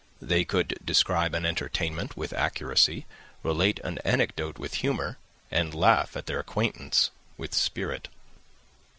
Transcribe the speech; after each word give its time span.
They 0.19 0.45
could 0.45 0.79
describe 0.83 1.35
an 1.35 1.45
entertainment 1.45 2.17
with 2.17 2.33
accuracy, 2.33 3.05
relate 3.43 3.79
an 3.83 3.99
anecdote 3.99 4.57
with 4.57 4.73
humour, 4.81 5.19
and 5.51 5.75
laugh 5.75 6.17
at 6.17 6.25
their 6.25 6.39
acquaintance 6.39 7.11
with 7.37 7.53
spirit. 7.53 8.07